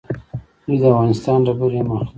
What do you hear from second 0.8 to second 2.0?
د افغانستان ډبرې هم